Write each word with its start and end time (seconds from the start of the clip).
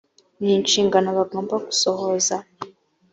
n 0.41 0.43
inshingano 0.55 1.09
bagomba 1.17 1.55
gusohoza 1.65 2.35